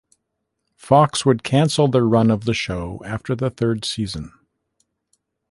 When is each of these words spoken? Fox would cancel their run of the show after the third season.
Fox 0.77 1.27
would 1.27 1.43
cancel 1.43 1.87
their 1.87 2.05
run 2.07 2.31
of 2.31 2.45
the 2.45 2.55
show 2.55 3.03
after 3.05 3.35
the 3.35 3.51
third 3.51 3.85
season. 3.85 4.31